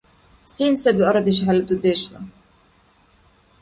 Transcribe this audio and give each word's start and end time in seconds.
Сен 0.53 0.73
саби 0.81 1.03
арадеш 1.09 1.37
хӀела 1.45 1.63
дудешла? 1.67 2.19